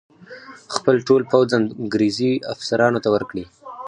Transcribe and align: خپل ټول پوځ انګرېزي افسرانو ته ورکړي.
خپل 0.75 0.95
ټول 1.07 1.21
پوځ 1.31 1.49
انګرېزي 1.59 2.31
افسرانو 2.53 2.99
ته 3.03 3.09
ورکړي. 3.15 3.45